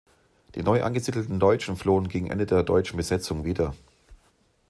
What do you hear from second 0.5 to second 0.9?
Die neu